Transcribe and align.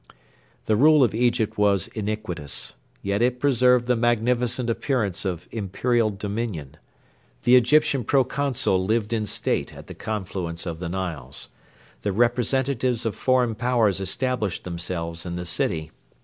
The 0.65 0.75
rule 0.75 1.03
of 1.03 1.13
Egypt 1.13 1.59
was 1.59 1.87
iniquitous: 1.89 2.73
yet 3.03 3.21
it 3.21 3.39
preserved 3.39 3.85
the 3.85 3.95
magnificent 3.95 4.67
appearance 4.67 5.25
of 5.25 5.47
Imperial 5.51 6.09
dominion. 6.09 6.77
The 7.43 7.55
Egyptian 7.55 8.03
Pro 8.03 8.23
consul 8.23 8.83
lived 8.83 9.13
in 9.13 9.27
state 9.27 9.75
at 9.75 9.85
the 9.85 9.93
confluence 9.93 10.65
of 10.65 10.79
the 10.79 10.89
Niles. 10.89 11.49
The 12.01 12.13
representatives 12.13 13.05
of 13.05 13.15
foreign 13.15 13.53
Powers 13.53 13.99
established 13.99 14.63
themselves 14.63 15.23
in 15.23 15.35
the 15.35 15.45
city. 15.45 15.91